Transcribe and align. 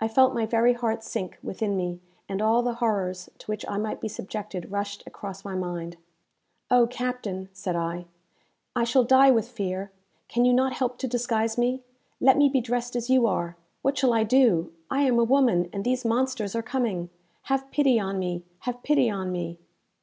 I 0.00 0.08
felt 0.08 0.32
my 0.32 0.46
very 0.46 0.72
heart 0.72 1.04
sink 1.04 1.36
within 1.42 1.76
me, 1.76 2.00
and 2.30 2.40
all 2.40 2.62
the 2.62 2.76
horrors 2.76 3.28
to 3.36 3.46
which 3.46 3.62
I 3.68 3.76
might 3.76 4.00
be 4.00 4.08
subjected 4.08 4.72
rushed 4.72 5.06
across 5.06 5.44
my 5.44 5.54
mind. 5.54 5.98
"Oh, 6.70 6.86
captain," 6.86 7.50
said 7.52 7.76
I, 7.76 8.06
"I 8.74 8.84
shall 8.84 9.04
die 9.04 9.30
with 9.30 9.46
fear! 9.50 9.90
Can 10.28 10.46
you 10.46 10.54
not 10.54 10.72
help 10.72 10.96
to 11.00 11.06
disguise 11.06 11.58
me? 11.58 11.82
let 12.22 12.38
me 12.38 12.48
be 12.48 12.62
dressed 12.62 12.96
as 12.96 13.10
you 13.10 13.26
are! 13.26 13.54
What 13.82 13.98
shall 13.98 14.14
I 14.14 14.24
do? 14.24 14.72
I 14.90 15.02
am 15.02 15.18
a 15.18 15.24
woman, 15.24 15.68
and 15.74 15.84
these 15.84 16.06
monsters 16.06 16.56
are 16.56 16.62
coming! 16.62 17.10
Have 17.42 17.70
pity 17.70 18.00
on 18.00 18.18
me! 18.18 18.44
Have 18.60 18.82
pity 18.82 19.10
on 19.10 19.30
me!" 19.30 19.58